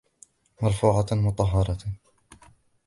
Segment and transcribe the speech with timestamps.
[0.61, 1.77] مَرْفُوعَةٍ مُطَهَّرَةٍ